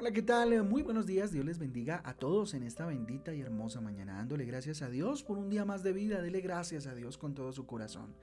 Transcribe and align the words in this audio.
Hola, 0.00 0.12
¿qué 0.12 0.22
tal? 0.22 0.64
Muy 0.64 0.82
buenos 0.82 1.04
días. 1.04 1.30
Dios 1.30 1.44
les 1.44 1.58
bendiga 1.58 2.00
a 2.06 2.14
todos 2.14 2.54
en 2.54 2.62
esta 2.62 2.86
bendita 2.86 3.34
y 3.34 3.42
hermosa 3.42 3.82
mañana. 3.82 4.14
Dándole 4.14 4.46
gracias 4.46 4.80
a 4.80 4.88
Dios 4.88 5.22
por 5.22 5.36
un 5.36 5.50
día 5.50 5.66
más 5.66 5.82
de 5.82 5.92
vida. 5.92 6.22
Dele 6.22 6.40
gracias 6.40 6.86
a 6.86 6.94
Dios 6.94 7.18
con 7.18 7.34
todo 7.34 7.52
su 7.52 7.66
corazón. 7.66 8.14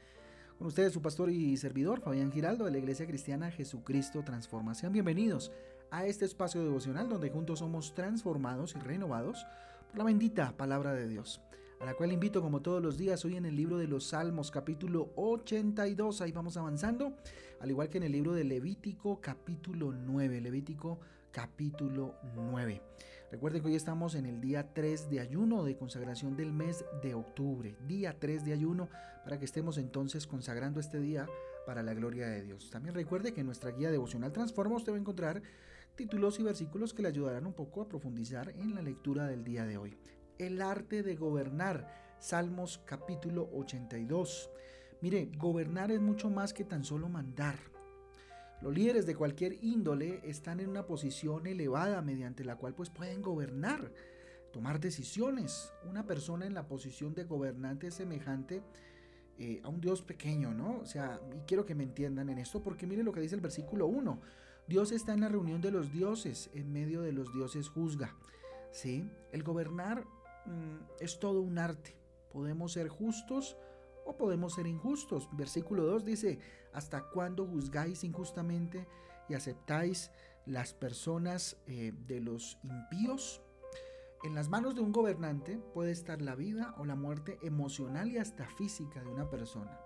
Con 0.58 0.66
ustedes 0.66 0.92
su 0.92 1.04
pastor 1.04 1.30
y 1.30 1.56
servidor, 1.56 2.02
Fabián 2.02 2.32
Giraldo, 2.32 2.66
de 2.66 2.72
la 2.72 2.80
Iglesia 2.80 3.06
Cristiana 3.06 3.52
Jesucristo 3.52 4.24
Transforma. 4.24 4.74
Sean 4.74 4.92
bienvenidos 4.92 5.52
a 5.92 6.08
este 6.08 6.26
espacio 6.26 6.64
devocional 6.64 7.10
donde 7.10 7.30
juntos 7.30 7.60
somos 7.60 7.94
transformados 7.94 8.74
y 8.76 8.80
renovados 8.80 9.46
por 9.90 10.00
la 10.00 10.06
bendita 10.06 10.58
palabra 10.58 10.94
de 10.94 11.08
Dios 11.08 11.42
a 11.80 11.86
la 11.86 11.94
cual 11.94 12.12
invito 12.12 12.42
como 12.42 12.62
todos 12.62 12.82
los 12.82 12.98
días 12.98 13.24
hoy 13.24 13.36
en 13.36 13.46
el 13.46 13.56
libro 13.56 13.78
de 13.78 13.88
los 13.88 14.06
Salmos 14.08 14.50
capítulo 14.50 15.12
82, 15.16 16.22
ahí 16.22 16.32
vamos 16.32 16.58
avanzando, 16.58 17.14
al 17.60 17.70
igual 17.70 17.90
que 17.90 17.98
en 17.98 18.04
el 18.04 18.14
libro 18.14 18.34
de 18.34 18.44
Levítico 18.44 19.22
capítulo 19.22 19.92
9, 19.92 20.42
Levítico 20.42 21.00
capítulo 21.38 22.16
9. 22.34 22.82
Recuerden 23.30 23.62
que 23.62 23.68
hoy 23.68 23.76
estamos 23.76 24.16
en 24.16 24.26
el 24.26 24.42
día 24.42 24.74
3 24.74 25.08
de 25.12 25.20
ayuno 25.20 25.64
de 25.64 25.78
consagración 25.78 26.36
del 26.36 26.52
mes 26.52 26.84
de 27.04 27.14
octubre, 27.14 27.76
día 27.88 28.18
3 28.20 28.44
de 28.44 28.54
ayuno, 28.54 28.90
para 29.24 29.38
que 29.38 29.46
estemos 29.46 29.78
entonces 29.78 30.26
consagrando 30.26 30.80
este 30.80 31.00
día 31.00 31.30
para 31.68 31.84
la 31.84 31.94
gloria 31.94 32.28
de 32.28 32.42
Dios. 32.42 32.72
También 32.72 32.96
recuerde 32.96 33.36
que 33.36 33.42
en 33.42 33.46
nuestra 33.46 33.70
guía 33.70 33.92
devocional 33.92 34.32
Transforma 34.32 34.78
usted 34.78 34.94
va 34.94 34.96
a 34.96 35.00
encontrar 35.00 35.44
títulos 35.96 36.40
y 36.40 36.44
versículos 36.44 36.96
que 36.96 37.04
le 37.04 37.10
ayudarán 37.10 37.46
un 37.46 37.54
poco 37.54 37.84
a 37.84 37.88
profundizar 37.88 38.50
en 38.50 38.74
la 38.74 38.82
lectura 38.82 39.28
del 39.28 39.44
día 39.44 39.68
de 39.68 39.78
hoy 39.78 39.96
el 40.40 40.60
arte 40.60 41.04
de 41.04 41.16
gobernar. 41.16 41.88
Salmos 42.20 42.82
capítulo 42.84 43.48
82. 43.54 44.50
Mire, 45.02 45.30
gobernar 45.38 45.92
es 45.92 46.02
mucho 46.02 46.32
más 46.32 46.52
que 46.52 46.64
tan 46.64 46.84
solo 46.84 47.10
mandar. 47.10 47.77
Los 48.62 48.74
líderes 48.74 49.06
de 49.06 49.16
cualquier 49.16 49.64
índole 49.64 50.22
están 50.24 50.60
en 50.60 50.70
una 50.70 50.86
posición 50.86 51.46
elevada 51.48 52.02
mediante 52.02 52.44
la 52.44 52.56
cual 52.56 52.74
pues 52.74 52.90
pueden 52.90 53.22
gobernar, 53.22 53.92
tomar 54.52 54.80
decisiones. 54.80 55.72
Una 55.88 56.06
persona 56.06 56.46
en 56.46 56.54
la 56.54 56.68
posición 56.68 57.14
de 57.14 57.24
gobernante 57.24 57.88
es 57.88 57.96
semejante 57.96 58.64
eh, 59.38 59.62
a 59.64 59.70
un 59.70 59.80
Dios 59.80 60.02
pequeño, 60.02 60.54
¿no? 60.54 60.80
O 60.80 60.86
sea, 60.86 61.22
y 61.36 61.40
quiero 61.46 61.66
que 61.66 61.76
me 61.76 61.84
entiendan 61.84 62.30
en 62.30 62.40
esto 62.40 62.64
porque 62.64 62.88
mire 62.88 63.04
lo 63.04 63.12
que 63.12 63.22
dice 63.22 63.36
el 63.36 63.42
versículo 63.42 63.88
1. 63.88 64.20
Dios 64.68 64.92
está 64.92 65.14
en 65.14 65.22
la 65.22 65.30
reunión 65.30 65.62
de 65.62 65.72
los 65.72 65.92
dioses, 65.94 66.50
en 66.54 66.74
medio 66.74 67.02
de 67.02 67.12
los 67.12 67.32
dioses 67.34 67.70
juzga. 67.70 68.16
¿Sí? 68.72 69.10
El 69.32 69.44
gobernar 69.44 70.04
Mm, 70.48 70.78
es 71.02 71.20
todo 71.20 71.42
un 71.42 71.60
arte. 71.60 71.96
Podemos 72.32 72.72
ser 72.74 72.88
justos 72.88 73.58
o 74.08 74.16
podemos 74.16 74.54
ser 74.54 74.68
injustos. 74.68 75.30
Versículo 75.34 75.84
2 75.84 76.06
dice, 76.06 76.40
¿hasta 76.74 77.10
cuándo 77.10 77.46
juzgáis 77.46 78.04
injustamente 78.04 78.88
y 79.28 79.34
aceptáis 79.34 80.12
las 80.46 80.74
personas 80.74 81.58
eh, 81.68 81.94
de 82.08 82.22
los 82.22 82.58
impíos? 82.64 83.42
En 84.24 84.34
las 84.34 84.50
manos 84.50 84.76
de 84.76 84.82
un 84.82 84.94
gobernante 84.94 85.60
puede 85.74 85.92
estar 85.92 86.22
la 86.22 86.36
vida 86.36 86.74
o 86.78 86.86
la 86.86 86.96
muerte 86.96 87.38
emocional 87.44 88.10
y 88.10 88.18
hasta 88.18 88.48
física 88.48 89.04
de 89.04 89.10
una 89.10 89.30
persona. 89.30 89.80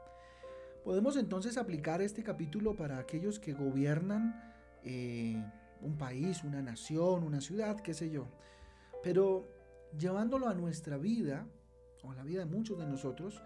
Podemos 0.85 1.17
entonces 1.17 1.58
aplicar 1.58 2.02
este 2.02 2.23
capítulo 2.23 2.75
para 2.75 3.00
aquellos 3.00 3.39
que 3.39 3.53
gobiernan 3.53 4.53
eh, 4.83 5.44
un 5.81 5.97
país, 5.97 6.44
una 6.44 6.61
nación, 6.61 7.23
una 7.23 7.41
ciudad, 7.41 7.80
qué 7.81 7.94
sé 7.94 8.09
yo. 8.09 8.28
Pero 9.03 9.47
llevándolo 9.97 10.47
a 10.47 10.53
nuestra 10.53 10.97
vida, 10.97 11.47
o 12.03 12.11
a 12.11 12.16
la 12.16 12.23
vida 12.23 12.39
de 12.39 12.45
muchos 12.45 12.80
de 12.80 12.88
nosotros, 12.88 13.41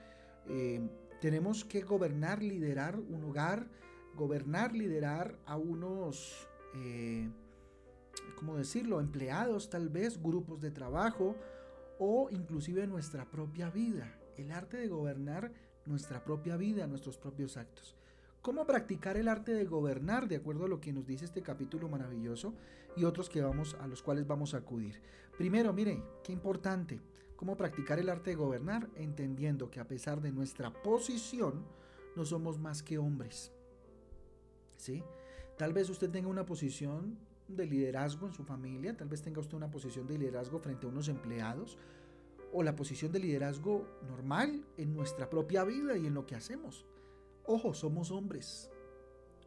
eh, 0.48 0.82
tenemos 1.22 1.66
que 1.66 1.82
gobernar, 1.82 2.42
liderar 2.42 3.00
un 3.00 3.24
hogar, 3.24 3.68
gobernar, 4.16 4.74
liderar 4.74 5.38
a 5.46 5.58
unos, 5.58 6.48
eh, 6.76 7.30
¿cómo 8.36 8.58
decirlo?, 8.58 9.00
empleados 9.00 9.70
tal 9.70 9.90
vez, 9.90 10.22
grupos 10.22 10.62
de 10.62 10.72
trabajo 10.72 11.36
o 12.00 12.30
inclusive 12.32 12.88
nuestra 12.88 13.26
propia 13.30 13.70
vida. 13.70 14.20
El 14.38 14.52
arte 14.52 14.78
de 14.78 14.88
gobernar 14.88 15.52
nuestra 15.86 16.24
propia 16.24 16.58
vida, 16.58 16.88
nuestros 16.88 17.18
propios 17.18 17.58
actos. 17.58 17.96
¿Cómo 18.42 18.68
practicar 18.68 19.18
el 19.18 19.28
arte 19.28 19.54
de 19.54 19.66
gobernar 19.66 20.28
de 20.28 20.36
acuerdo 20.36 20.66
a 20.66 20.68
lo 20.68 20.80
que 20.80 20.94
nos 20.94 21.08
dice 21.08 21.26
este 21.26 21.42
capítulo 21.42 21.90
maravilloso 21.90 22.54
y 22.96 23.04
otros 23.04 23.30
que 23.30 23.42
vamos 23.42 23.76
a 23.80 23.88
los 23.88 24.04
cuales 24.04 24.28
vamos 24.28 24.54
a 24.54 24.58
acudir? 24.58 25.02
Primero, 25.38 25.74
mire, 25.74 26.04
qué 26.24 26.32
importante, 26.32 27.02
cómo 27.36 27.58
practicar 27.58 28.00
el 28.00 28.10
arte 28.10 28.32
de 28.32 28.36
gobernar 28.36 28.90
entendiendo 28.96 29.70
que 29.70 29.80
a 29.80 29.88
pesar 29.88 30.22
de 30.22 30.32
nuestra 30.32 30.72
posición 30.72 31.66
no 32.16 32.26
somos 32.26 32.60
más 32.60 32.82
que 32.82 32.98
hombres. 32.98 33.52
¿Sí? 34.78 35.04
Tal 35.58 35.74
vez 35.74 35.90
usted 35.90 36.10
tenga 36.10 36.28
una 36.28 36.46
posición 36.46 37.18
de 37.48 37.66
liderazgo 37.66 38.28
en 38.28 38.34
su 38.34 38.44
familia, 38.44 38.96
tal 38.96 39.08
vez 39.08 39.22
tenga 39.22 39.40
usted 39.40 39.56
una 39.56 39.70
posición 39.70 40.08
de 40.08 40.18
liderazgo 40.18 40.60
frente 40.60 40.86
a 40.86 40.90
unos 40.90 41.08
empleados 41.08 41.78
o 42.52 42.64
la 42.64 42.76
posición 42.76 43.12
de 43.12 43.20
liderazgo 43.20 43.86
normal 44.08 44.66
en 44.78 44.94
nuestra 44.94 45.30
propia 45.30 45.64
vida 45.64 45.98
y 45.98 46.08
en 46.08 46.14
lo 46.14 46.26
que 46.26 46.36
hacemos. 46.36 46.86
Ojo, 47.46 47.74
somos 47.74 48.12
hombres. 48.12 48.70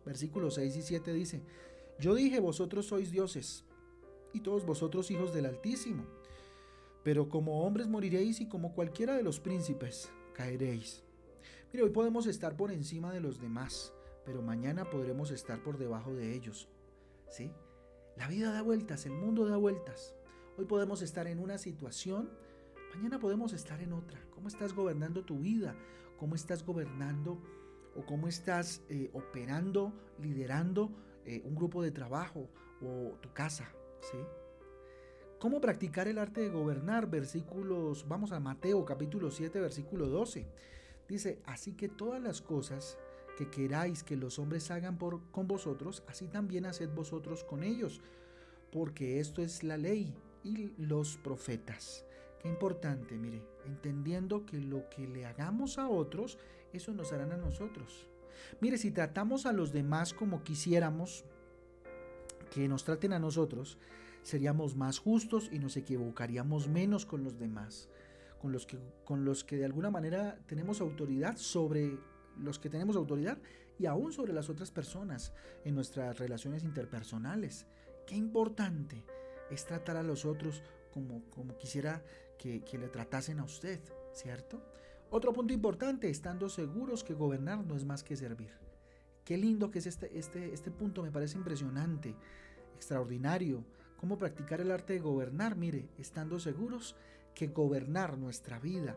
Versículos 0.04 0.54
6 0.54 0.76
y 0.76 0.82
7 0.82 1.12
dice, 1.12 1.42
yo 1.98 2.14
dije, 2.14 2.38
vosotros 2.38 2.86
sois 2.86 3.10
dioses, 3.10 3.64
y 4.32 4.40
todos 4.40 4.64
vosotros 4.64 5.10
hijos 5.10 5.32
del 5.34 5.46
Altísimo, 5.46 6.04
pero 7.08 7.30
como 7.30 7.62
hombres 7.62 7.88
moriréis 7.88 8.38
y 8.42 8.48
como 8.48 8.74
cualquiera 8.74 9.16
de 9.16 9.22
los 9.22 9.40
príncipes 9.40 10.12
caeréis. 10.34 11.02
Mire, 11.72 11.84
hoy 11.84 11.88
podemos 11.88 12.26
estar 12.26 12.54
por 12.54 12.70
encima 12.70 13.14
de 13.14 13.20
los 13.20 13.40
demás, 13.40 13.94
pero 14.26 14.42
mañana 14.42 14.90
podremos 14.90 15.30
estar 15.30 15.62
por 15.62 15.78
debajo 15.78 16.12
de 16.12 16.34
ellos. 16.34 16.68
¿Sí? 17.30 17.50
La 18.18 18.28
vida 18.28 18.52
da 18.52 18.60
vueltas, 18.60 19.06
el 19.06 19.12
mundo 19.12 19.46
da 19.46 19.56
vueltas. 19.56 20.14
Hoy 20.58 20.66
podemos 20.66 21.00
estar 21.00 21.26
en 21.28 21.38
una 21.38 21.56
situación, 21.56 22.28
mañana 22.94 23.18
podemos 23.18 23.54
estar 23.54 23.80
en 23.80 23.94
otra. 23.94 24.20
¿Cómo 24.28 24.48
estás 24.48 24.74
gobernando 24.74 25.24
tu 25.24 25.38
vida? 25.38 25.74
¿Cómo 26.18 26.34
estás 26.34 26.62
gobernando 26.62 27.40
o 27.96 28.04
cómo 28.04 28.28
estás 28.28 28.82
eh, 28.90 29.08
operando, 29.14 29.94
liderando 30.20 30.90
eh, 31.24 31.40
un 31.42 31.54
grupo 31.54 31.82
de 31.82 31.90
trabajo 31.90 32.50
o 32.82 33.16
tu 33.22 33.32
casa, 33.32 33.72
¿sí? 34.02 34.18
¿Cómo 35.38 35.60
practicar 35.60 36.08
el 36.08 36.18
arte 36.18 36.40
de 36.40 36.48
gobernar? 36.48 37.08
Versículos, 37.08 38.06
vamos 38.08 38.32
a 38.32 38.40
Mateo 38.40 38.84
capítulo 38.84 39.30
7, 39.30 39.60
versículo 39.60 40.08
12. 40.08 40.48
Dice, 41.08 41.38
así 41.46 41.74
que 41.74 41.88
todas 41.88 42.20
las 42.20 42.42
cosas 42.42 42.98
que 43.36 43.48
queráis 43.48 44.02
que 44.02 44.16
los 44.16 44.40
hombres 44.40 44.68
hagan 44.72 44.98
por, 44.98 45.30
con 45.30 45.46
vosotros, 45.46 46.02
así 46.08 46.26
también 46.26 46.66
haced 46.66 46.88
vosotros 46.92 47.44
con 47.44 47.62
ellos, 47.62 48.00
porque 48.72 49.20
esto 49.20 49.40
es 49.40 49.62
la 49.62 49.76
ley 49.76 50.12
y 50.42 50.72
los 50.76 51.16
profetas. 51.18 52.04
Qué 52.42 52.48
importante, 52.48 53.16
mire, 53.16 53.40
entendiendo 53.64 54.44
que 54.44 54.58
lo 54.58 54.88
que 54.90 55.06
le 55.06 55.24
hagamos 55.24 55.78
a 55.78 55.88
otros, 55.88 56.36
eso 56.72 56.92
nos 56.94 57.12
harán 57.12 57.30
a 57.30 57.36
nosotros. 57.36 58.08
Mire, 58.60 58.76
si 58.76 58.90
tratamos 58.90 59.46
a 59.46 59.52
los 59.52 59.72
demás 59.72 60.12
como 60.12 60.42
quisiéramos 60.42 61.24
que 62.50 62.66
nos 62.66 62.82
traten 62.82 63.12
a 63.12 63.20
nosotros, 63.20 63.78
seríamos 64.22 64.76
más 64.76 64.98
justos 64.98 65.48
y 65.52 65.58
nos 65.58 65.76
equivocaríamos 65.76 66.68
menos 66.68 67.06
con 67.06 67.24
los 67.24 67.38
demás, 67.38 67.88
con 68.40 68.52
los 68.52 68.66
que, 68.66 68.78
con 69.04 69.24
los 69.24 69.44
que 69.44 69.56
de 69.56 69.64
alguna 69.64 69.90
manera 69.90 70.38
tenemos 70.46 70.80
autoridad 70.80 71.36
sobre 71.36 71.98
los 72.38 72.58
que 72.58 72.70
tenemos 72.70 72.96
autoridad 72.96 73.38
y 73.78 73.86
aún 73.86 74.12
sobre 74.12 74.32
las 74.32 74.48
otras 74.48 74.70
personas 74.70 75.32
en 75.64 75.74
nuestras 75.74 76.18
relaciones 76.18 76.64
interpersonales. 76.64 77.66
Qué 78.06 78.16
importante 78.16 79.04
es 79.50 79.64
tratar 79.64 79.96
a 79.96 80.02
los 80.02 80.24
otros 80.24 80.62
como, 80.92 81.22
como 81.30 81.56
quisiera 81.56 82.02
que, 82.38 82.62
le 82.78 82.88
tratasen 82.88 83.40
a 83.40 83.44
usted, 83.44 83.80
¿cierto? 84.12 84.62
Otro 85.10 85.32
punto 85.32 85.52
importante, 85.52 86.08
estando 86.08 86.48
seguros 86.48 87.02
que 87.02 87.14
gobernar 87.14 87.64
no 87.64 87.76
es 87.76 87.84
más 87.84 88.02
que 88.02 88.16
servir. 88.16 88.52
Qué 89.24 89.36
lindo 89.36 89.70
que 89.70 89.80
es 89.80 89.86
este, 89.86 90.18
este, 90.18 90.52
este 90.52 90.70
punto, 90.70 91.02
me 91.02 91.10
parece 91.10 91.36
impresionante, 91.36 92.14
extraordinario. 92.74 93.64
Cómo 93.98 94.16
practicar 94.16 94.60
el 94.60 94.70
arte 94.70 94.94
de 94.94 95.00
gobernar, 95.00 95.56
mire, 95.56 95.88
estando 95.98 96.38
seguros 96.38 96.96
que 97.34 97.48
gobernar 97.48 98.16
nuestra 98.16 98.58
vida, 98.58 98.96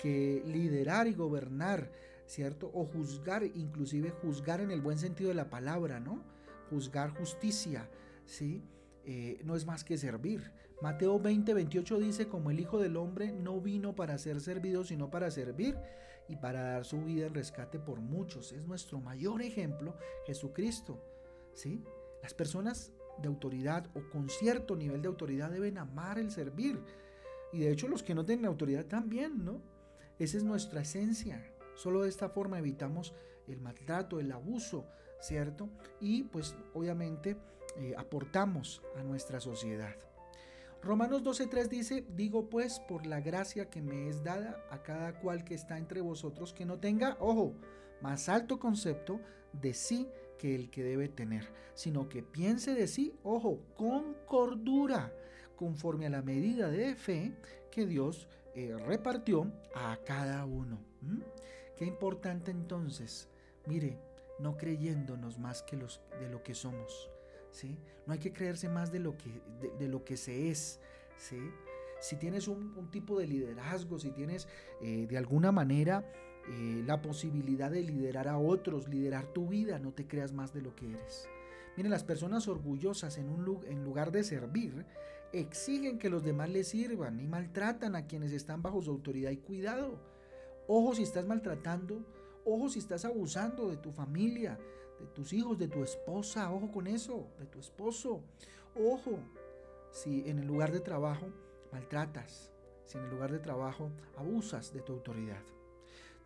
que 0.00 0.42
liderar 0.46 1.06
y 1.06 1.14
gobernar, 1.14 1.90
¿cierto? 2.26 2.70
O 2.74 2.84
juzgar, 2.84 3.44
inclusive 3.44 4.10
juzgar 4.10 4.60
en 4.60 4.70
el 4.70 4.80
buen 4.80 4.98
sentido 4.98 5.28
de 5.28 5.34
la 5.34 5.50
palabra, 5.50 6.00
¿no? 6.00 6.22
Juzgar 6.70 7.10
justicia, 7.10 7.88
¿sí? 8.24 8.62
Eh, 9.04 9.40
no 9.44 9.56
es 9.56 9.66
más 9.66 9.84
que 9.84 9.96
servir. 9.96 10.52
Mateo 10.80 11.18
20, 11.18 11.54
28 11.54 11.98
dice, 11.98 12.28
como 12.28 12.50
el 12.50 12.60
Hijo 12.60 12.78
del 12.78 12.96
Hombre 12.96 13.32
no 13.32 13.60
vino 13.60 13.94
para 13.94 14.16
ser 14.18 14.40
servido, 14.40 14.84
sino 14.84 15.10
para 15.10 15.30
servir 15.30 15.76
y 16.28 16.36
para 16.36 16.62
dar 16.62 16.84
su 16.84 17.02
vida 17.02 17.26
en 17.26 17.34
rescate 17.34 17.78
por 17.78 18.00
muchos. 18.00 18.52
Es 18.52 18.66
nuestro 18.66 19.00
mayor 19.00 19.42
ejemplo, 19.42 19.96
Jesucristo. 20.26 21.02
¿sí? 21.54 21.82
Las 22.22 22.34
personas 22.34 22.92
de 23.20 23.28
autoridad 23.28 23.86
o 23.94 24.10
con 24.10 24.28
cierto 24.28 24.76
nivel 24.76 25.02
de 25.02 25.08
autoridad 25.08 25.50
deben 25.50 25.78
amar 25.78 26.18
el 26.18 26.30
servir. 26.30 26.80
Y 27.52 27.60
de 27.60 27.72
hecho 27.72 27.88
los 27.88 28.02
que 28.02 28.14
no 28.14 28.24
tienen 28.24 28.46
autoridad 28.46 28.86
también, 28.86 29.44
¿no? 29.44 29.60
Esa 30.18 30.36
es 30.36 30.44
nuestra 30.44 30.82
esencia. 30.82 31.44
Solo 31.74 32.02
de 32.02 32.08
esta 32.08 32.28
forma 32.28 32.58
evitamos 32.58 33.14
el 33.46 33.60
maltrato, 33.60 34.20
el 34.20 34.32
abuso, 34.32 34.84
¿cierto? 35.20 35.68
Y 36.00 36.24
pues 36.24 36.54
obviamente 36.74 37.36
eh, 37.76 37.94
aportamos 37.96 38.82
a 38.96 39.02
nuestra 39.02 39.40
sociedad. 39.40 39.94
Romanos 40.82 41.22
12.3 41.24 41.68
dice, 41.68 42.04
digo 42.14 42.48
pues 42.48 42.80
por 42.80 43.06
la 43.06 43.20
gracia 43.20 43.68
que 43.68 43.82
me 43.82 44.08
es 44.08 44.22
dada 44.22 44.64
a 44.70 44.82
cada 44.82 45.18
cual 45.18 45.44
que 45.44 45.54
está 45.54 45.76
entre 45.76 46.00
vosotros 46.00 46.52
que 46.52 46.64
no 46.64 46.78
tenga, 46.78 47.16
ojo, 47.20 47.54
más 48.00 48.28
alto 48.28 48.58
concepto 48.60 49.20
de 49.52 49.74
sí 49.74 50.08
que 50.38 50.54
el 50.54 50.70
que 50.70 50.82
debe 50.82 51.08
tener, 51.08 51.48
sino 51.74 52.08
que 52.08 52.22
piense 52.22 52.74
de 52.74 52.86
sí, 52.86 53.14
ojo, 53.22 53.60
con 53.76 54.14
cordura, 54.26 55.12
conforme 55.56 56.06
a 56.06 56.10
la 56.10 56.22
medida 56.22 56.70
de 56.70 56.94
fe 56.94 57.34
que 57.70 57.84
Dios 57.84 58.28
eh, 58.54 58.76
repartió 58.86 59.52
a 59.74 59.98
cada 60.04 60.44
uno. 60.44 60.78
Qué 61.76 61.84
importante 61.84 62.50
entonces, 62.50 63.28
mire, 63.66 63.98
no 64.38 64.56
creyéndonos 64.56 65.38
más 65.38 65.62
que 65.62 65.76
los, 65.76 66.00
de 66.20 66.28
lo 66.28 66.42
que 66.42 66.54
somos. 66.54 67.10
¿sí? 67.50 67.78
No 68.06 68.12
hay 68.12 68.18
que 68.18 68.32
creerse 68.32 68.68
más 68.68 68.92
de 68.92 69.00
lo 69.00 69.16
que, 69.16 69.30
de, 69.78 69.88
lo 69.88 70.04
que 70.04 70.16
se 70.16 70.50
es. 70.50 70.80
¿sí? 71.16 71.38
Si 72.00 72.16
tienes 72.16 72.48
un, 72.48 72.90
tipo 72.90 73.18
de 73.18 73.26
liderazgo, 73.26 73.98
si 73.98 74.10
tienes 74.10 74.48
eh, 74.80 75.06
de 75.08 75.18
alguna 75.18 75.52
manera 75.52 76.04
eh, 76.48 76.82
la 76.86 77.02
posibilidad 77.02 77.70
de 77.70 77.82
liderar 77.82 78.28
a 78.28 78.38
otros, 78.38 78.88
liderar 78.88 79.26
tu 79.32 79.48
vida, 79.48 79.78
no 79.78 79.92
te 79.92 80.06
creas 80.06 80.32
más 80.32 80.52
de 80.52 80.62
lo 80.62 80.74
que 80.74 80.90
eres. 80.90 81.28
Miren, 81.76 81.90
las 81.90 82.04
personas 82.04 82.48
orgullosas 82.48 83.18
en, 83.18 83.28
un, 83.28 83.60
en 83.66 83.84
lugar 83.84 84.10
de 84.10 84.24
servir, 84.24 84.84
exigen 85.32 85.98
que 85.98 86.10
los 86.10 86.24
demás 86.24 86.48
les 86.48 86.68
sirvan 86.68 87.20
y 87.20 87.26
maltratan 87.26 87.94
a 87.94 88.06
quienes 88.06 88.32
están 88.32 88.62
bajo 88.62 88.82
su 88.82 88.90
autoridad 88.90 89.30
y 89.30 89.36
cuidado. 89.36 89.98
Ojo 90.66 90.94
si 90.94 91.02
estás 91.02 91.26
maltratando, 91.26 92.04
ojo 92.44 92.68
si 92.68 92.78
estás 92.78 93.04
abusando 93.04 93.68
de 93.68 93.76
tu 93.76 93.92
familia, 93.92 94.58
de 94.98 95.06
tus 95.06 95.32
hijos, 95.32 95.58
de 95.58 95.68
tu 95.68 95.82
esposa, 95.82 96.52
ojo 96.52 96.70
con 96.70 96.86
eso, 96.86 97.28
de 97.38 97.46
tu 97.46 97.58
esposo. 97.58 98.22
Ojo 98.74 99.18
si 99.90 100.28
en 100.28 100.38
el 100.38 100.46
lugar 100.46 100.72
de 100.72 100.80
trabajo 100.80 101.26
maltratas, 101.72 102.50
si 102.84 102.98
en 102.98 103.04
el 103.04 103.10
lugar 103.10 103.32
de 103.32 103.38
trabajo 103.38 103.90
abusas 104.16 104.72
de 104.72 104.80
tu 104.80 104.94
autoridad. 104.94 105.42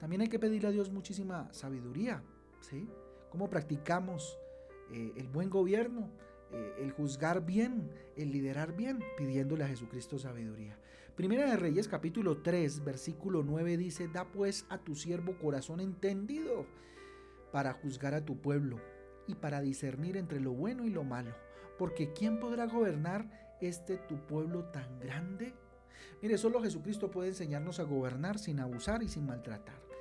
También 0.03 0.23
hay 0.23 0.29
que 0.29 0.41
pedirle 0.41 0.67
a 0.67 0.73
Dios 0.73 0.91
muchísima 0.91 1.49
sabiduría, 1.53 2.25
¿sí? 2.61 2.89
¿Cómo 3.31 3.49
practicamos 3.49 4.37
eh, 4.91 5.13
el 5.15 5.29
buen 5.29 5.49
gobierno? 5.49 6.11
Eh, 6.51 6.75
el 6.81 6.91
juzgar 6.91 7.47
bien, 7.47 7.89
el 8.17 8.33
liderar 8.33 8.75
bien, 8.77 8.99
pidiéndole 9.17 9.63
a 9.63 9.69
Jesucristo 9.69 10.19
sabiduría. 10.19 10.77
Primera 11.15 11.49
de 11.49 11.57
Reyes 11.57 11.87
capítulo 11.87 12.39
3, 12.39 12.83
versículo 12.83 13.45
9 13.45 13.77
dice, 13.77 14.09
da 14.09 14.25
pues 14.25 14.67
a 14.71 14.79
tu 14.79 14.97
siervo 14.97 15.39
corazón 15.39 15.79
entendido 15.79 16.67
para 17.53 17.73
juzgar 17.73 18.15
a 18.15 18.25
tu 18.25 18.41
pueblo 18.41 18.81
y 19.29 19.37
para 19.37 19.61
discernir 19.61 20.17
entre 20.17 20.41
lo 20.41 20.51
bueno 20.51 20.85
y 20.85 20.91
lo 20.91 21.05
malo, 21.05 21.33
porque 21.79 22.13
¿quién 22.13 22.41
podrá 22.41 22.67
gobernar 22.67 23.57
este 23.61 23.99
tu 23.99 24.17
pueblo 24.27 24.65
tan 24.65 24.99
grande? 24.99 25.55
Mire, 26.21 26.39
solo 26.39 26.61
Jesucristo 26.61 27.09
puede 27.09 27.29
enseñarnos 27.29 27.79
a 27.79 27.85
gobernar 27.85 28.41
sin 28.41 28.59
abusar 28.59 29.05
y 29.05 29.09
sin 29.09 29.27
maltratar. 29.27 29.92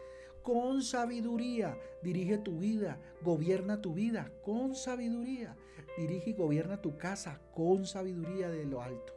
Con 0.44 0.82
sabiduría 0.82 1.78
dirige 2.02 2.38
tu 2.38 2.60
vida, 2.60 3.00
gobierna 3.22 3.82
tu 3.82 3.94
vida, 3.94 4.32
con 4.44 4.76
sabiduría. 4.76 5.56
Dirige 5.98 6.32
y 6.32 6.34
gobierna 6.34 6.82
tu 6.82 6.98
casa, 6.98 7.40
con 7.54 7.86
sabiduría 7.86 8.50
de 8.50 8.66
lo 8.66 8.82
alto. 8.82 9.14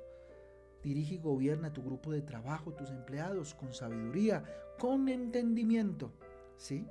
Dirige 0.83 1.15
y 1.15 1.19
gobierna 1.19 1.73
tu 1.73 1.83
grupo 1.83 2.13
de 2.13 2.21
trabajo, 2.21 2.73
tus 2.73 2.91
empleados, 2.91 3.55
con 3.55 3.73
sabiduría, 3.73 4.45
con 4.79 5.09
entendimiento. 5.09 6.13
¿Sí? 6.59 6.87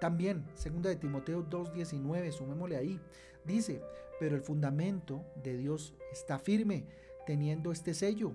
También, 0.00 0.44
segunda 0.54 0.90
de 0.90 0.96
Timoteo 0.96 1.48
2.19, 1.48 2.32
sumémosle 2.32 2.76
ahí, 2.76 3.00
dice, 3.44 3.80
pero 4.18 4.34
el 4.34 4.42
fundamento 4.42 5.24
de 5.44 5.56
Dios 5.56 5.94
está 6.10 6.40
firme, 6.40 6.86
teniendo 7.26 7.70
este 7.70 7.94
sello. 7.94 8.34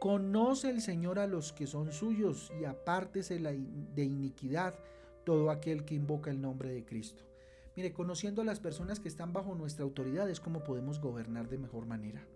Conoce 0.00 0.70
el 0.70 0.80
Señor 0.80 1.18
a 1.18 1.26
los 1.26 1.52
que 1.52 1.66
son 1.66 1.92
suyos 1.92 2.50
y 2.58 2.64
apártese 2.64 3.38
de 3.38 4.02
iniquidad 4.02 4.74
todo 5.24 5.50
aquel 5.50 5.84
que 5.84 5.94
invoca 5.94 6.30
el 6.30 6.40
nombre 6.40 6.72
de 6.72 6.86
Cristo. 6.86 7.22
Mire, 7.76 7.92
conociendo 7.92 8.40
a 8.40 8.46
las 8.46 8.60
personas 8.60 8.98
que 8.98 9.08
están 9.08 9.34
bajo 9.34 9.54
nuestra 9.54 9.84
autoridad 9.84 10.30
es 10.30 10.40
como 10.40 10.64
podemos 10.64 11.00
gobernar 11.00 11.50
de 11.50 11.58
mejor 11.58 11.84
manera. 11.84 12.26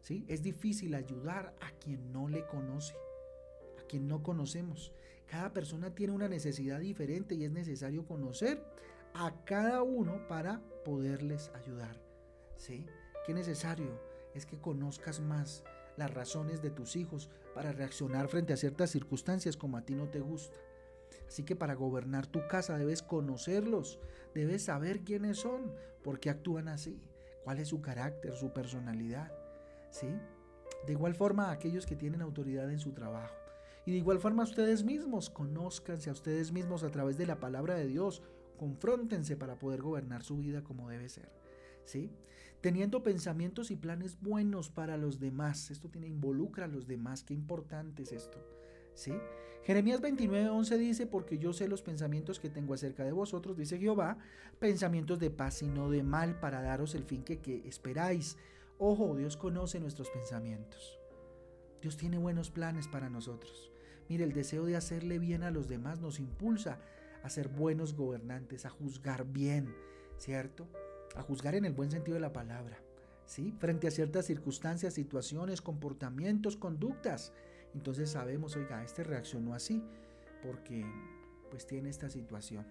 ¿sí? 0.00 0.24
Es 0.28 0.42
difícil 0.42 0.94
ayudar 0.94 1.54
a 1.60 1.70
quien 1.72 2.10
no 2.10 2.26
le 2.26 2.46
conoce, 2.46 2.94
a 3.78 3.86
quien 3.86 4.08
no 4.08 4.22
conocemos. 4.22 4.90
Cada 5.26 5.52
persona 5.52 5.94
tiene 5.94 6.14
una 6.14 6.26
necesidad 6.26 6.80
diferente 6.80 7.34
y 7.34 7.44
es 7.44 7.50
necesario 7.50 8.06
conocer 8.06 8.64
a 9.12 9.44
cada 9.44 9.82
uno 9.82 10.26
para 10.26 10.62
poderles 10.86 11.50
ayudar. 11.54 12.00
¿Sí? 12.56 12.86
Qué 13.26 13.34
necesario 13.34 14.00
es 14.34 14.46
que 14.46 14.58
conozcas 14.58 15.20
más 15.20 15.64
las 16.00 16.12
razones 16.12 16.60
de 16.62 16.70
tus 16.70 16.96
hijos 16.96 17.30
para 17.54 17.72
reaccionar 17.72 18.26
frente 18.28 18.52
a 18.52 18.56
ciertas 18.56 18.90
circunstancias 18.90 19.56
como 19.56 19.76
a 19.76 19.84
ti 19.84 19.94
no 19.94 20.08
te 20.08 20.18
gusta. 20.20 20.58
Así 21.28 21.44
que 21.44 21.54
para 21.54 21.74
gobernar 21.74 22.26
tu 22.26 22.46
casa 22.48 22.76
debes 22.76 23.02
conocerlos, 23.02 24.00
debes 24.34 24.64
saber 24.64 25.00
quiénes 25.00 25.38
son, 25.38 25.72
por 26.02 26.18
qué 26.18 26.30
actúan 26.30 26.66
así, 26.66 27.00
cuál 27.44 27.58
es 27.58 27.68
su 27.68 27.80
carácter, 27.80 28.34
su 28.34 28.52
personalidad. 28.52 29.32
¿Sí? 29.90 30.08
De 30.86 30.92
igual 30.92 31.14
forma, 31.14 31.50
aquellos 31.50 31.86
que 31.86 31.96
tienen 31.96 32.22
autoridad 32.22 32.70
en 32.70 32.80
su 32.80 32.92
trabajo. 32.92 33.34
Y 33.86 33.92
de 33.92 33.98
igual 33.98 34.18
forma 34.18 34.42
ustedes 34.42 34.84
mismos, 34.84 35.30
conózcanse 35.30 36.10
a 36.10 36.12
ustedes 36.12 36.52
mismos 36.52 36.82
a 36.82 36.90
través 36.90 37.16
de 37.16 37.26
la 37.26 37.40
palabra 37.40 37.74
de 37.74 37.86
Dios, 37.86 38.22
confróntense 38.56 39.36
para 39.36 39.58
poder 39.58 39.82
gobernar 39.82 40.22
su 40.22 40.36
vida 40.36 40.62
como 40.62 40.88
debe 40.88 41.08
ser. 41.08 41.28
¿Sí? 41.84 42.10
Teniendo 42.60 43.02
pensamientos 43.02 43.70
y 43.70 43.76
planes 43.76 44.20
buenos 44.20 44.70
para 44.70 44.96
los 44.96 45.18
demás. 45.18 45.70
Esto 45.70 45.88
tiene 45.88 46.08
involucra 46.08 46.66
a 46.66 46.68
los 46.68 46.86
demás, 46.86 47.24
qué 47.24 47.34
importante 47.34 48.02
es 48.02 48.12
esto. 48.12 48.38
¿Sí? 48.94 49.12
Jeremías 49.64 50.00
29:11 50.00 50.76
dice, 50.78 51.06
porque 51.06 51.38
yo 51.38 51.52
sé 51.52 51.68
los 51.68 51.82
pensamientos 51.82 52.40
que 52.40 52.50
tengo 52.50 52.74
acerca 52.74 53.04
de 53.04 53.12
vosotros, 53.12 53.56
dice 53.56 53.78
Jehová, 53.78 54.18
pensamientos 54.58 55.18
de 55.18 55.30
paz 55.30 55.62
y 55.62 55.68
no 55.68 55.90
de 55.90 56.02
mal 56.02 56.38
para 56.40 56.62
daros 56.62 56.94
el 56.94 57.04
fin 57.04 57.22
que, 57.22 57.40
que 57.40 57.66
esperáis. 57.68 58.36
Ojo, 58.78 59.14
Dios 59.16 59.36
conoce 59.36 59.78
nuestros 59.80 60.10
pensamientos. 60.10 60.98
Dios 61.80 61.96
tiene 61.96 62.18
buenos 62.18 62.50
planes 62.50 62.88
para 62.88 63.10
nosotros. 63.10 63.70
Mire, 64.08 64.24
el 64.24 64.32
deseo 64.32 64.64
de 64.64 64.76
hacerle 64.76 65.18
bien 65.18 65.42
a 65.42 65.50
los 65.50 65.68
demás 65.68 66.00
nos 66.00 66.18
impulsa 66.18 66.80
a 67.22 67.30
ser 67.30 67.48
buenos 67.48 67.94
gobernantes, 67.94 68.66
a 68.66 68.70
juzgar 68.70 69.26
bien, 69.26 69.74
¿cierto? 70.18 70.66
A 71.16 71.22
juzgar 71.22 71.54
en 71.54 71.64
el 71.64 71.72
buen 71.72 71.90
sentido 71.90 72.14
de 72.14 72.20
la 72.20 72.32
palabra, 72.32 72.78
¿sí? 73.26 73.52
Frente 73.58 73.88
a 73.88 73.90
ciertas 73.90 74.26
circunstancias, 74.26 74.94
situaciones, 74.94 75.60
comportamientos, 75.60 76.56
conductas. 76.56 77.32
Entonces 77.74 78.10
sabemos, 78.10 78.56
oiga, 78.56 78.82
este 78.84 79.04
reaccionó 79.04 79.54
así 79.54 79.82
porque 80.42 80.84
pues 81.50 81.66
tiene 81.66 81.90
esta 81.90 82.08
situación. 82.08 82.66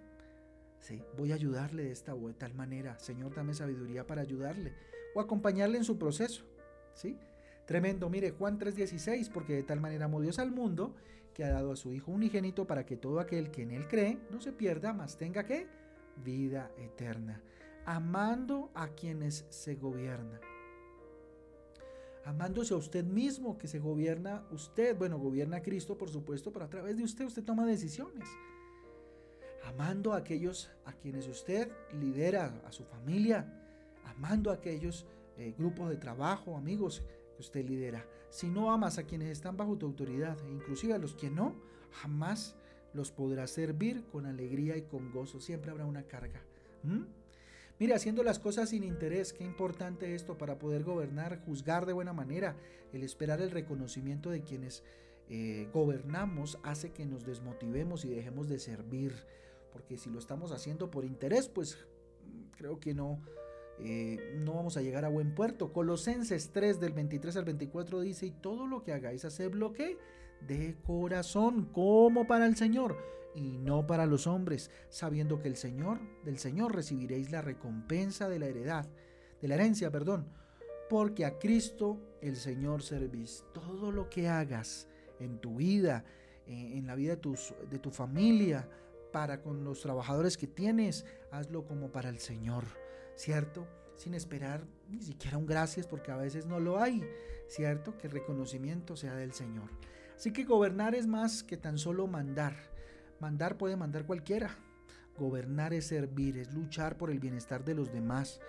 ¿sí? 0.80 1.02
Voy 1.18 1.32
a 1.32 1.36
ayudarle 1.36 1.84
de 1.84 1.92
esta 1.92 2.16
o 2.16 2.28
de 2.28 2.34
tal 2.34 2.54
manera. 2.54 2.98
Señor, 3.00 3.36
dame 3.36 3.54
sabiduría 3.54 4.08
para 4.08 4.22
ayudarle 4.22 4.74
o 5.14 5.20
acompañarle 5.20 5.78
en 5.78 5.84
su 5.84 5.98
proceso. 5.98 6.44
¿sí? 6.94 7.18
Tremendo, 7.66 8.10
mire 8.10 8.32
Juan 8.32 8.58
3:16, 8.58 9.30
porque 9.30 9.54
de 9.54 9.64
tal 9.64 9.80
manera 9.80 10.06
amó 10.06 10.22
Dios 10.22 10.40
al 10.40 10.52
mundo 10.52 10.96
que 11.34 11.44
ha 11.44 11.52
dado 11.52 11.72
a 11.72 11.76
su 11.76 11.94
Hijo 11.94 12.12
unigénito 12.12 12.66
para 12.66 12.86
que 12.86 12.98
todo 12.98 13.20
aquel 13.20 13.52
que 13.52 13.62
en 13.62 13.72
él 13.72 13.88
cree 13.88 14.18
no 14.32 14.42
se 14.42 14.52
pierda, 14.52 14.94
mas 14.94 15.18
tenga 15.18 15.46
que 15.46 15.68
vida 16.24 16.72
eterna, 16.78 17.42
amando 17.90 18.70
a 18.76 18.90
quienes 18.90 19.48
se 19.50 19.74
gobierna. 19.74 20.40
Amándose 22.24 22.76
a 22.76 22.78
usted 22.78 23.04
mismo, 23.04 23.58
que 23.58 23.68
se 23.68 23.80
gobierna 23.80 24.46
usted, 24.52 24.96
bueno, 24.96 25.18
gobierna 25.18 25.64
Cristo, 25.64 25.98
por 25.98 26.12
supuesto, 26.12 26.54
pero 26.54 26.66
a 26.66 26.70
través 26.70 26.98
de 26.98 27.04
usted 27.04 27.26
usted 27.26 27.44
toma 27.44 27.66
decisiones. 27.66 28.30
Amando 29.66 30.14
a 30.14 30.18
aquellos 30.18 30.70
a 30.86 30.94
quienes 30.94 31.28
usted 31.28 31.72
lidera, 32.00 32.62
a 32.64 32.72
su 32.72 32.84
familia, 32.84 33.52
amando 34.06 34.52
a 34.52 34.56
aquellos 34.56 35.08
eh, 35.38 35.56
grupos 35.58 35.90
de 35.90 35.98
trabajo, 35.98 36.58
amigos, 36.58 37.02
usted 37.40 37.66
lidera. 37.66 38.06
Si 38.30 38.52
no 38.52 38.72
amas 38.72 39.00
a 39.00 39.04
quienes 39.06 39.30
están 39.30 39.58
bajo 39.58 39.80
tu 39.80 39.88
autoridad, 39.88 40.38
e 40.46 40.52
inclusive 40.52 40.94
a 40.94 41.00
los 41.00 41.16
que 41.16 41.32
no, 41.32 41.56
jamás 41.90 42.56
los 42.94 43.10
podrás 43.10 43.50
servir 43.50 44.06
con 44.12 44.28
alegría 44.28 44.78
y 44.78 44.84
con 44.84 45.12
gozo. 45.12 45.40
Siempre 45.40 45.72
habrá 45.72 45.86
una 45.86 46.04
carga. 46.04 46.44
Mire, 47.80 47.94
haciendo 47.94 48.24
las 48.24 48.40
cosas 48.40 48.70
sin 48.70 48.84
interés, 48.84 49.32
qué 49.32 49.46
importante 49.46 50.14
esto 50.14 50.38
para 50.38 50.60
poder 50.60 50.84
gobernar, 50.84 51.40
juzgar 51.46 51.86
de 51.86 51.94
buena 51.94 52.12
manera. 52.12 52.58
El 52.92 53.04
esperar 53.04 53.40
el 53.40 53.52
reconocimiento 53.52 54.30
de 54.30 54.42
quienes 54.42 54.84
eh, 55.30 55.70
gobernamos 55.72 56.60
hace 56.64 56.92
que 56.92 57.06
nos 57.06 57.26
desmotivemos 57.26 58.04
y 58.04 58.10
dejemos 58.10 58.50
de 58.50 58.60
servir. 58.60 59.14
Porque 59.72 59.98
si 59.98 60.10
lo 60.10 60.20
estamos 60.20 60.52
haciendo 60.52 60.92
por 60.92 61.06
interés, 61.06 61.48
pues 61.48 61.78
creo 62.58 62.82
que 62.82 62.94
no, 62.94 63.22
eh, 63.80 64.36
no 64.40 64.56
vamos 64.56 64.76
a 64.76 64.82
llegar 64.82 65.06
a 65.06 65.10
buen 65.10 65.34
puerto. 65.34 65.72
Colosenses 65.72 66.52
3 66.52 66.82
del 66.82 66.92
23 66.92 67.38
al 67.38 67.46
24 67.46 68.02
dice, 68.02 68.26
y 68.26 68.32
todo 68.32 68.68
lo 68.68 68.84
que 68.84 68.92
hagáis, 68.92 69.24
hacedlo 69.24 69.72
que 69.72 69.98
de 70.46 70.76
corazón, 70.84 71.70
como 71.72 72.28
para 72.28 72.46
el 72.46 72.58
Señor, 72.58 72.98
y 73.40 73.58
no 73.58 73.88
para 73.88 74.06
los 74.06 74.28
hombres, 74.28 74.70
sabiendo 74.90 75.40
que 75.40 75.48
el 75.48 75.56
Señor, 75.56 76.00
del 76.26 76.38
Señor 76.38 76.76
recibiréis 76.76 77.32
la 77.32 77.42
recompensa 77.42 78.28
de 78.28 78.40
la 78.40 78.48
heredad. 78.48 78.88
de 79.42 79.48
la 79.48 79.56
herencia, 79.56 79.90
perdón, 79.90 80.28
porque 80.90 81.24
a 81.24 81.40
Cristo 81.40 81.98
el 82.22 82.36
Señor 82.36 82.84
servís. 82.84 83.46
Todo 83.54 83.90
lo 83.90 84.10
que 84.10 84.28
hagas 84.28 84.90
en 85.22 85.40
tu 85.40 85.56
vida, 85.56 86.04
en 86.46 86.86
la 86.86 86.96
vida 86.96 87.16
de, 87.16 87.40
de 87.70 87.80
tu 87.80 87.90
familia, 87.90 88.68
para 89.14 89.42
con 89.42 89.64
los 89.64 89.80
trabajadores 89.80 90.36
que 90.36 90.48
tienes, 90.48 91.06
hazlo 91.32 91.66
como 91.66 91.90
para 91.90 92.10
el 92.10 92.20
Señor, 92.20 92.66
¿cierto? 93.16 93.66
Sin 93.96 94.14
esperar 94.14 94.68
ni 94.90 95.02
siquiera 95.02 95.38
un 95.38 95.46
gracias, 95.46 95.88
porque 95.88 96.12
a 96.12 96.18
veces 96.18 96.46
no 96.46 96.60
lo 96.60 96.82
hay, 96.82 97.02
¿cierto? 97.48 97.98
Que 97.98 98.08
el 98.08 98.14
reconocimiento 98.14 98.98
sea 98.98 99.16
del 99.16 99.32
Señor. 99.32 99.70
Así 100.18 100.34
que 100.34 100.44
gobernar 100.44 100.96
es 100.96 101.08
más 101.08 101.44
que 101.44 101.56
tan 101.56 101.78
solo 101.78 102.06
mandar. 102.06 102.54
Mandar 103.20 103.58
puede 103.58 103.76
mandar 103.76 104.06
cualquiera. 104.06 104.58
Gobernar 105.18 105.74
es 105.74 105.88
servir, 105.88 106.38
es 106.38 106.54
luchar 106.54 106.98
por 106.98 107.12
el 107.12 107.20
bienestar 107.20 107.66
de 107.66 107.76
los 107.76 107.92
demás, 107.92 108.40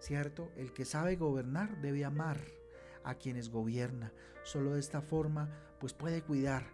¿cierto? 0.00 0.50
El 0.56 0.72
que 0.72 0.84
sabe 0.84 1.16
gobernar 1.16 1.80
debe 1.80 2.04
amar 2.04 2.40
a 3.04 3.14
quienes 3.14 3.48
gobierna. 3.48 4.12
Solo 4.42 4.74
de 4.74 4.80
esta 4.80 5.00
forma, 5.00 5.48
pues 5.78 5.92
puede 5.92 6.22
cuidar 6.22 6.64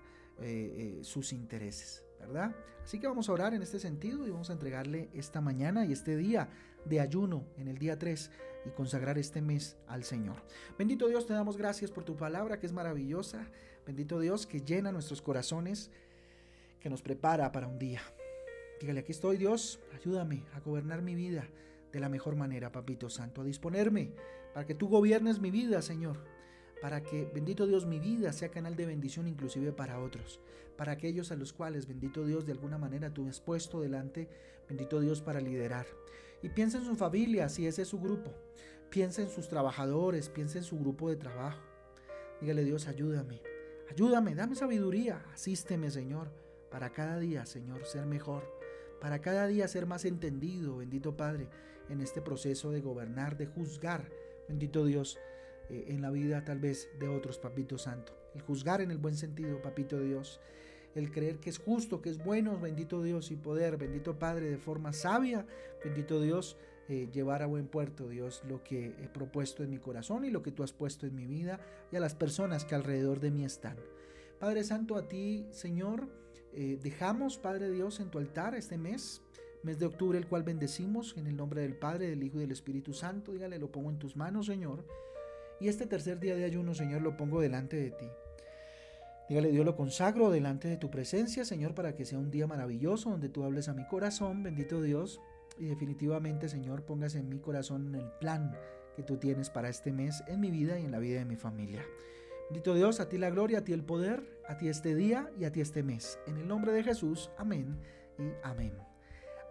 eh, 0.40 0.98
eh, 0.98 1.04
sus 1.04 1.32
intereses, 1.32 2.04
¿verdad? 2.18 2.54
Así 2.82 2.98
que 2.98 3.06
vamos 3.06 3.28
a 3.28 3.32
orar 3.32 3.54
en 3.54 3.62
este 3.62 3.78
sentido 3.78 4.26
y 4.26 4.30
vamos 4.30 4.50
a 4.50 4.54
entregarle 4.54 5.10
esta 5.12 5.40
mañana 5.40 5.84
y 5.84 5.92
este 5.92 6.16
día 6.16 6.48
de 6.84 7.00
ayuno 7.00 7.44
en 7.56 7.68
el 7.68 7.78
día 7.78 7.98
3 7.98 8.30
y 8.66 8.70
consagrar 8.70 9.18
este 9.18 9.40
mes 9.40 9.76
al 9.86 10.04
Señor. 10.04 10.36
Bendito 10.78 11.06
Dios, 11.08 11.26
te 11.26 11.32
damos 11.32 11.56
gracias 11.56 11.90
por 11.90 12.04
tu 12.04 12.16
palabra 12.16 12.58
que 12.58 12.66
es 12.66 12.72
maravillosa. 12.72 13.46
Bendito 13.86 14.18
Dios 14.18 14.46
que 14.46 14.60
llena 14.60 14.92
nuestros 14.92 15.22
corazones, 15.22 15.90
que 16.82 16.90
nos 16.90 17.00
prepara 17.00 17.52
para 17.52 17.68
un 17.68 17.78
día. 17.78 18.02
Dígale, 18.80 19.00
aquí 19.00 19.12
estoy 19.12 19.36
Dios, 19.36 19.78
ayúdame 19.94 20.44
a 20.54 20.60
gobernar 20.60 21.00
mi 21.00 21.14
vida 21.14 21.48
de 21.92 22.00
la 22.00 22.08
mejor 22.08 22.34
manera, 22.34 22.72
Papito 22.72 23.08
Santo, 23.08 23.42
a 23.42 23.44
disponerme 23.44 24.12
para 24.52 24.66
que 24.66 24.74
tú 24.74 24.88
gobiernes 24.88 25.38
mi 25.38 25.52
vida, 25.52 25.80
Señor, 25.82 26.18
para 26.80 27.02
que, 27.02 27.30
bendito 27.32 27.66
Dios, 27.68 27.86
mi 27.86 28.00
vida 28.00 28.32
sea 28.32 28.50
canal 28.50 28.74
de 28.74 28.86
bendición 28.86 29.28
inclusive 29.28 29.72
para 29.72 30.00
otros, 30.00 30.40
para 30.76 30.92
aquellos 30.92 31.30
a 31.30 31.36
los 31.36 31.52
cuales, 31.52 31.86
bendito 31.86 32.26
Dios, 32.26 32.44
de 32.44 32.52
alguna 32.52 32.78
manera 32.78 33.14
tú 33.14 33.28
has 33.28 33.40
puesto 33.40 33.80
delante, 33.80 34.28
bendito 34.68 35.00
Dios, 35.00 35.22
para 35.22 35.40
liderar. 35.40 35.86
Y 36.42 36.48
piensa 36.48 36.78
en 36.78 36.84
su 36.84 36.96
familia, 36.96 37.48
si 37.48 37.68
ese 37.68 37.82
es 37.82 37.88
su 37.88 38.00
grupo. 38.00 38.34
Piensa 38.90 39.22
en 39.22 39.30
sus 39.30 39.48
trabajadores, 39.48 40.28
piensa 40.28 40.58
en 40.58 40.64
su 40.64 40.78
grupo 40.78 41.08
de 41.08 41.16
trabajo. 41.16 41.62
Dígale 42.40 42.64
Dios, 42.64 42.88
ayúdame, 42.88 43.40
ayúdame, 43.88 44.34
dame 44.34 44.56
sabiduría, 44.56 45.24
asísteme, 45.32 45.88
Señor, 45.90 46.41
para 46.72 46.90
cada 46.90 47.18
día, 47.18 47.44
Señor, 47.44 47.84
ser 47.84 48.06
mejor, 48.06 48.42
para 49.00 49.20
cada 49.20 49.46
día 49.46 49.68
ser 49.68 49.86
más 49.86 50.04
entendido, 50.04 50.78
bendito 50.78 51.16
Padre, 51.16 51.48
en 51.90 52.00
este 52.00 52.22
proceso 52.22 52.70
de 52.70 52.80
gobernar, 52.80 53.36
de 53.36 53.46
juzgar, 53.46 54.08
bendito 54.48 54.86
Dios, 54.86 55.18
eh, 55.68 55.84
en 55.88 56.00
la 56.00 56.10
vida 56.10 56.44
tal 56.44 56.58
vez 56.58 56.88
de 56.98 57.08
otros, 57.08 57.38
Papito 57.38 57.78
Santo. 57.78 58.16
El 58.34 58.40
juzgar 58.40 58.80
en 58.80 58.90
el 58.90 58.98
buen 58.98 59.16
sentido, 59.16 59.60
Papito 59.60 60.00
Dios. 60.00 60.40
El 60.94 61.10
creer 61.10 61.38
que 61.38 61.50
es 61.50 61.58
justo, 61.58 62.00
que 62.00 62.10
es 62.10 62.18
bueno, 62.18 62.58
bendito 62.58 63.02
Dios, 63.02 63.30
y 63.30 63.36
poder, 63.36 63.76
bendito 63.76 64.18
Padre, 64.18 64.48
de 64.48 64.58
forma 64.58 64.92
sabia, 64.92 65.46
bendito 65.84 66.20
Dios, 66.20 66.56
eh, 66.88 67.08
llevar 67.12 67.42
a 67.42 67.46
buen 67.46 67.66
puerto, 67.66 68.08
Dios, 68.08 68.42
lo 68.48 68.62
que 68.62 68.94
he 69.02 69.08
propuesto 69.08 69.62
en 69.62 69.70
mi 69.70 69.78
corazón 69.78 70.24
y 70.24 70.30
lo 70.30 70.42
que 70.42 70.52
tú 70.52 70.62
has 70.62 70.72
puesto 70.72 71.06
en 71.06 71.14
mi 71.14 71.26
vida 71.26 71.60
y 71.90 71.96
a 71.96 72.00
las 72.00 72.14
personas 72.14 72.64
que 72.64 72.74
alrededor 72.74 73.20
de 73.20 73.30
mí 73.30 73.44
están. 73.44 73.76
Padre 74.38 74.64
Santo, 74.64 74.96
a 74.96 75.08
ti, 75.08 75.46
Señor, 75.50 76.08
eh, 76.54 76.78
dejamos, 76.82 77.38
Padre 77.38 77.70
Dios, 77.70 78.00
en 78.00 78.10
tu 78.10 78.18
altar 78.18 78.54
este 78.54 78.78
mes 78.78 79.22
mes 79.62 79.78
de 79.78 79.86
octubre, 79.86 80.18
el 80.18 80.26
cual 80.26 80.42
bendecimos 80.42 81.16
en 81.16 81.26
el 81.26 81.36
nombre 81.36 81.62
del 81.62 81.76
Padre, 81.76 82.08
del 82.08 82.22
Hijo 82.22 82.38
y 82.38 82.40
del 82.40 82.50
Espíritu 82.50 82.92
Santo. 82.92 83.32
Dígale, 83.32 83.58
lo 83.58 83.70
pongo 83.70 83.90
en 83.90 83.98
tus 83.98 84.16
manos, 84.16 84.46
Señor. 84.46 84.84
Y 85.60 85.68
este 85.68 85.86
tercer 85.86 86.18
día 86.18 86.34
de 86.34 86.44
ayuno, 86.44 86.74
Señor, 86.74 87.02
lo 87.02 87.16
pongo 87.16 87.40
delante 87.40 87.76
de 87.76 87.90
ti. 87.90 88.06
Dígale, 89.28 89.52
Dios 89.52 89.64
lo 89.64 89.76
consagro 89.76 90.30
delante 90.30 90.68
de 90.68 90.76
tu 90.76 90.90
presencia, 90.90 91.44
Señor, 91.44 91.74
para 91.74 91.94
que 91.94 92.04
sea 92.04 92.18
un 92.18 92.30
día 92.30 92.46
maravilloso 92.46 93.10
donde 93.10 93.28
tú 93.28 93.44
hables 93.44 93.68
a 93.68 93.74
mi 93.74 93.86
corazón, 93.86 94.42
bendito 94.42 94.82
Dios. 94.82 95.20
Y 95.58 95.66
definitivamente, 95.66 96.48
Señor, 96.48 96.84
pongas 96.84 97.14
en 97.14 97.28
mi 97.28 97.38
corazón 97.38 97.94
el 97.94 98.10
plan 98.18 98.56
que 98.96 99.02
tú 99.02 99.18
tienes 99.18 99.48
para 99.48 99.68
este 99.68 99.92
mes 99.92 100.22
en 100.26 100.40
mi 100.40 100.50
vida 100.50 100.78
y 100.78 100.84
en 100.84 100.90
la 100.90 100.98
vida 100.98 101.20
de 101.20 101.24
mi 101.24 101.36
familia. 101.36 101.84
Bendito 102.50 102.74
Dios, 102.74 103.00
a 103.00 103.08
ti 103.08 103.18
la 103.18 103.30
gloria, 103.30 103.58
a 103.58 103.64
ti 103.64 103.72
el 103.72 103.84
poder, 103.84 104.40
a 104.46 104.56
ti 104.56 104.68
este 104.68 104.94
día 104.94 105.30
y 105.38 105.44
a 105.44 105.52
ti 105.52 105.60
este 105.60 105.82
mes. 105.82 106.18
En 106.26 106.36
el 106.36 106.46
nombre 106.46 106.72
de 106.72 106.82
Jesús, 106.82 107.30
amén 107.38 107.78
y 108.18 108.32
amén. 108.42 108.72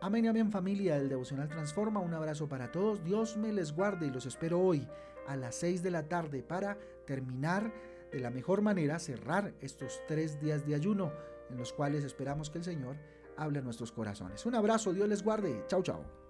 Amén 0.02 0.26
y 0.26 0.28
amén 0.28 0.52
familia 0.52 0.98
del 0.98 1.10
Devocional 1.10 1.48
Transforma. 1.48 2.00
Un 2.00 2.14
abrazo 2.14 2.50
para 2.50 2.72
todos. 2.72 3.04
Dios 3.04 3.38
me 3.38 3.54
les 3.54 3.72
guarde 3.72 4.08
y 4.08 4.12
los 4.12 4.26
espero 4.26 4.60
hoy 4.60 4.88
a 5.28 5.36
las 5.36 5.56
6 5.56 5.84
de 5.84 5.92
la 5.92 6.08
tarde 6.08 6.42
para 6.42 6.78
terminar 7.06 7.72
de 8.12 8.20
la 8.20 8.30
mejor 8.30 8.62
manera, 8.62 9.00
cerrar 9.00 9.54
estos 9.62 10.02
tres 10.08 10.40
días 10.40 10.66
de 10.66 10.76
ayuno 10.76 11.12
en 11.50 11.58
los 11.58 11.72
cuales 11.74 12.04
esperamos 12.04 12.50
que 12.50 12.58
el 12.58 12.64
Señor 12.64 12.96
hable 13.38 13.60
a 13.60 13.62
nuestros 13.62 13.92
corazones. 13.92 14.46
Un 14.46 14.56
abrazo, 14.56 14.94
Dios 14.94 15.08
les 15.08 15.24
guarde. 15.24 15.64
Chao, 15.68 15.84
chao. 15.84 16.21